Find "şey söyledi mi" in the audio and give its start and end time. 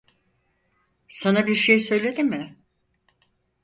1.55-2.57